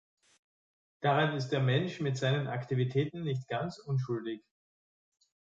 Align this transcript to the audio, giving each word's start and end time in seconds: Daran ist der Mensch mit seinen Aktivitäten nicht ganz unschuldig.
Daran 1.03 1.35
ist 1.35 1.49
der 1.49 1.59
Mensch 1.59 1.99
mit 1.99 2.17
seinen 2.17 2.47
Aktivitäten 2.47 3.21
nicht 3.21 3.47
ganz 3.47 3.77
unschuldig. 3.77 4.41